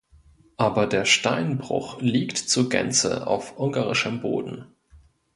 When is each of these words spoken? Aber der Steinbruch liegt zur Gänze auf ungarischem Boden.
Aber 0.57 0.87
der 0.87 1.05
Steinbruch 1.05 2.01
liegt 2.01 2.35
zur 2.39 2.69
Gänze 2.69 3.27
auf 3.27 3.59
ungarischem 3.59 4.19
Boden. 4.19 4.65